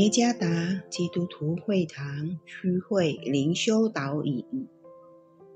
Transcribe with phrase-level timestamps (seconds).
[0.00, 4.42] 耶加达基督徒会堂区会灵修导引，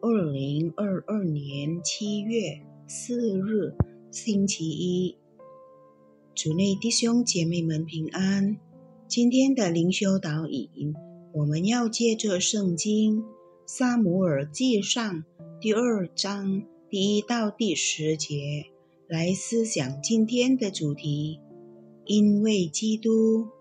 [0.03, 3.75] 二零二二年七月四日
[4.11, 5.17] 星期一，
[6.35, 8.59] 主内弟兄姐妹们平安。
[9.09, 10.93] 今天的灵修导引，
[11.33, 13.23] 我们要借着圣经
[13.65, 15.21] 《撒姆耳记上》
[15.59, 18.66] 第二章第一到第十节
[19.09, 21.41] 来思想今天的主题，
[22.05, 23.54] 因为基督。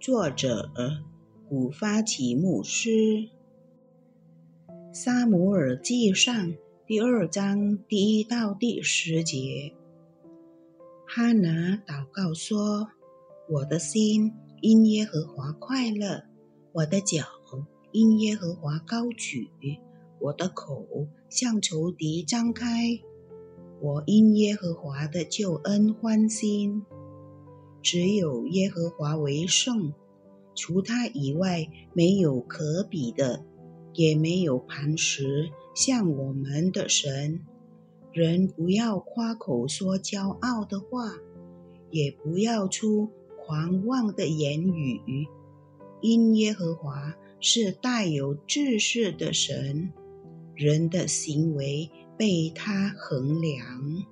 [0.00, 0.70] 作者
[1.46, 2.88] 古发起牧师，
[4.94, 6.34] 《撒姆耳记上》
[6.86, 9.74] 第二章第一到第十节。
[11.06, 12.88] 哈拿祷告说
[13.50, 16.22] ：“我的心因耶和华快乐，
[16.72, 17.22] 我的脚
[17.92, 19.50] 因耶和华高举，
[20.18, 20.86] 我的口
[21.28, 22.98] 向仇敌张开，
[23.82, 26.86] 我因耶和华的救恩欢心。”
[27.82, 29.94] 只有耶和华为圣，
[30.54, 33.44] 除他以外没有可比的，
[33.94, 37.40] 也没有磐石像我们的神。
[38.12, 41.14] 人不要夸口说骄傲的话，
[41.90, 43.08] 也不要出
[43.38, 45.26] 狂妄的言语，
[46.00, 49.92] 因耶和华是带有知识的神，
[50.54, 54.04] 人的行为被他衡量。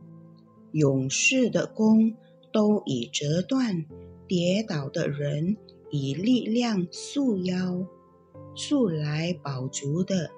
[0.73, 2.15] 勇士的弓。
[2.53, 3.85] 都已折断，
[4.27, 5.57] 跌倒的人
[5.91, 7.87] 以力量束腰，
[8.55, 10.31] 素来饱足的，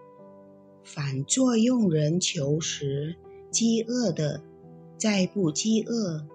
[0.84, 3.14] 反作用人求食；
[3.50, 4.42] 饥饿的，
[4.97, 6.27] 再不饥饿；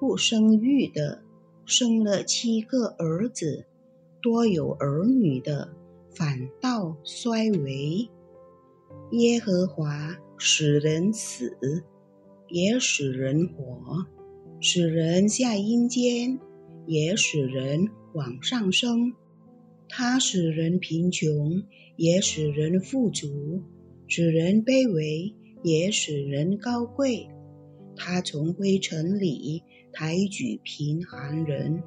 [0.00, 1.22] 不生育的，
[1.64, 3.64] 生了七个儿子；
[4.20, 5.72] 多有儿女的，
[6.14, 8.08] 反倒衰微。
[9.12, 11.56] 耶和华使人死，
[12.48, 14.06] 也使人活。
[14.68, 16.40] 使人下阴间，
[16.88, 19.12] 也使人往上升；
[19.88, 21.62] 他使人贫穷，
[21.94, 23.62] 也使人富足；
[24.08, 25.32] 使人卑微，
[25.62, 27.28] 也使人高贵。
[27.94, 29.62] 他从灰尘里
[29.92, 31.80] 抬举贫寒人，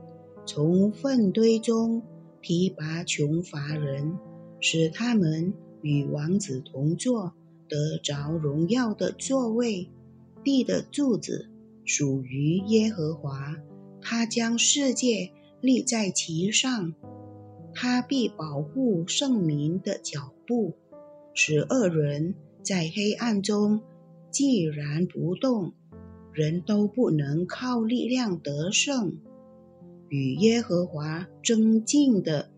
[0.46, 2.02] 从粪堆中
[2.42, 4.18] 提拔穷乏人，
[4.62, 7.34] 使他们与王子同坐，
[7.68, 9.90] 得着荣耀的座位。
[10.46, 11.49] 地的柱子。
[11.90, 13.56] 属于耶和华，
[14.00, 16.94] 他将世界立在其上，
[17.74, 20.76] 他必保护圣民的脚步，
[21.34, 23.82] 使恶人在黑暗中
[24.32, 25.74] 寂然不动。
[26.32, 29.18] 人都不能靠力量得胜，
[30.10, 32.52] 与耶和华争竞的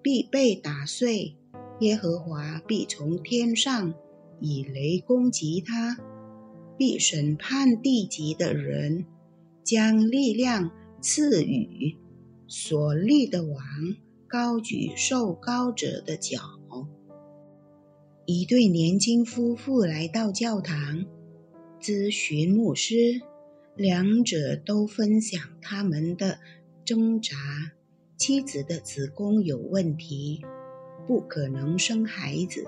[0.00, 1.36] 必被打碎，
[1.80, 3.92] 耶和华必从天上
[4.38, 5.98] 以雷攻击他。
[6.84, 9.06] 必审判地级的人，
[9.62, 11.96] 将力量赐予
[12.48, 13.56] 所立的王，
[14.26, 16.40] 高举受高者的脚。
[18.26, 21.06] 一对年轻夫妇来到教堂
[21.80, 23.20] 咨询牧师，
[23.76, 26.40] 两者都分享他们的
[26.84, 27.36] 挣扎。
[28.16, 30.42] 妻子的子宫有问题，
[31.06, 32.66] 不可能生孩子。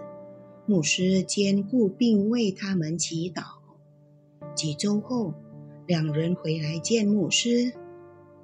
[0.67, 3.64] 牧师兼顾并为他们祈祷。
[4.55, 5.35] 几周后，
[5.87, 7.73] 两人回来见牧师。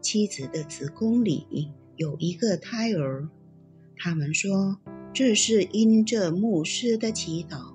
[0.00, 3.28] 妻子的子宫里有一个胎儿。
[3.96, 4.78] 他们说
[5.12, 7.74] 这是因这牧师的祈祷。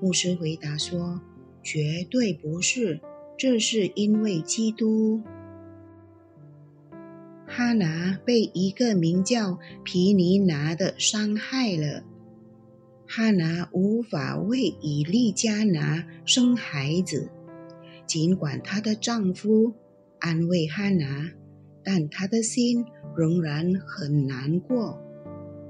[0.00, 1.20] 牧师回答说
[1.62, 3.00] ：“绝对不是，
[3.36, 5.20] 这是因为基督。”
[7.46, 12.04] 哈拿被一个名叫皮尼拿的伤害了。
[13.06, 17.28] 哈拿无法为以利加拿生孩子。
[18.10, 19.72] 尽管她的丈夫
[20.18, 21.30] 安慰哈娜，
[21.84, 22.84] 但她的心
[23.16, 24.98] 仍然很难过。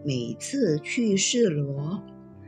[0.06, 2.02] 每次去示罗，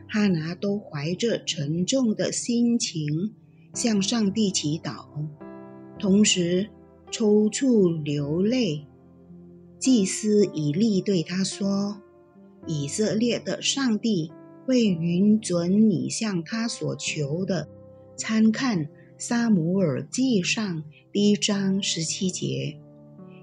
[0.08, 3.34] 哈娜都怀着沉重的心情
[3.75, 5.26] 向上帝祈祷，
[5.99, 6.70] 同时
[7.11, 8.87] 抽搐流泪。
[9.78, 12.00] 祭司以利对他说
[12.66, 14.32] ：“以色列的上帝
[14.64, 17.69] 会允准你向他所求的。”
[18.16, 18.88] 参看。
[19.24, 20.82] 撒姆耳记上
[21.12, 22.76] 第一章十七节。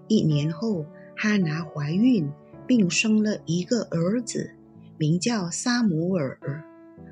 [0.10, 0.86] 一年后，
[1.16, 2.30] 哈拿怀孕，
[2.68, 4.52] 并生了一个儿子，
[4.98, 6.38] 名叫撒姆耳。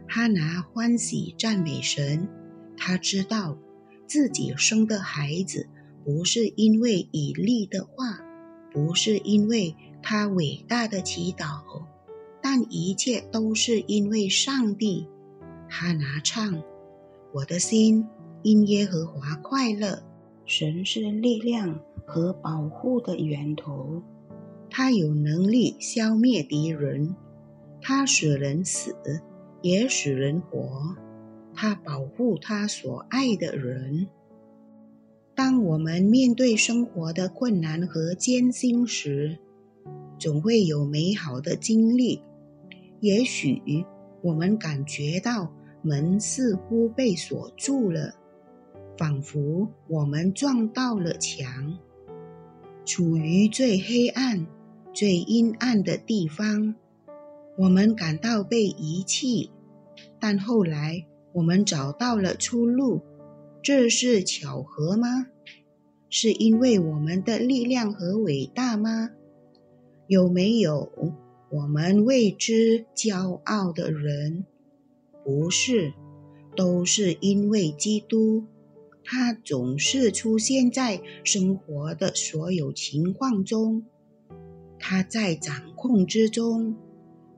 [0.09, 2.27] 哈拿欢喜赞美神，
[2.75, 3.57] 他知道
[4.05, 5.69] 自己生的孩子
[6.03, 8.19] 不是因为以利的话，
[8.73, 9.73] 不是因为
[10.03, 11.85] 他伟大的祈祷，
[12.41, 15.07] 但一切都是因为上帝。
[15.69, 16.61] 哈拿唱
[17.31, 18.05] ：“我的心。”
[18.47, 20.01] 因耶和华快乐，
[20.45, 24.01] 神是力量和保护的源头。
[24.69, 27.13] 他有能力消灭敌人，
[27.81, 28.95] 他使人死，
[29.61, 30.95] 也使人活，
[31.53, 34.07] 他保护他所爱的人。
[35.35, 39.38] 当我们面对生活的困难和艰辛时，
[40.17, 42.21] 总会有美好的经历。
[43.01, 43.61] 也许
[44.21, 45.51] 我们感觉到
[45.81, 48.13] 门似乎被锁住了，
[48.97, 51.77] 仿佛我们撞到了墙，
[52.83, 54.47] 处于最黑暗、
[54.94, 56.75] 最阴暗的地方。
[57.57, 59.51] 我们感到被遗弃，
[60.19, 63.01] 但后来我们找到了出路。
[63.61, 65.27] 这是巧合吗？
[66.09, 69.09] 是因为我们的力量和伟大吗？
[70.07, 70.89] 有没有
[71.49, 74.45] 我们为之骄傲的人？
[75.25, 75.94] 不是，
[76.55, 78.45] 都是因为基督，
[79.09, 83.86] 他总是出现在生活的所有情况中，
[84.77, 86.75] 他在掌控之中，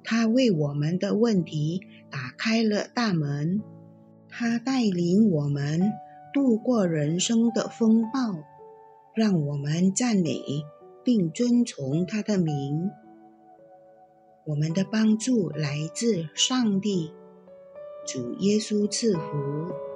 [0.04, 3.62] 他为我们的问题打开了大门，
[4.28, 5.92] 他带领我们
[6.34, 8.44] 度过人生的风暴。
[9.16, 10.42] 让我们赞美
[11.04, 12.90] 并遵从他的名。
[14.46, 17.12] 我们的帮助来自上帝，
[18.08, 19.89] 主耶稣赐福。